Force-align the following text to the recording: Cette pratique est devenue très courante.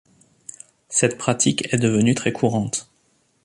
Cette 0.89 1.19
pratique 1.19 1.71
est 1.71 1.77
devenue 1.77 2.15
très 2.15 2.31
courante. 2.31 2.89